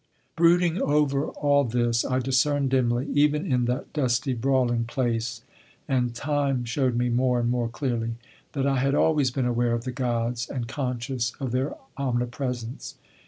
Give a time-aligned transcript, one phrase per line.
[0.35, 5.43] Brooding over all this I discerned dimly, even in that dusty, brawling place,
[5.87, 8.15] and time showed me more and more clearly,
[8.53, 12.95] that I had always been aware of the Gods and conscious of their omnipresence.